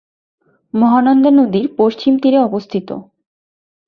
মহানন্দা 0.73 1.31
নদীর 1.31 1.65
পশ্চিম 1.77 2.13
তীরে 2.21 2.39
অবস্থিত। 2.39 2.89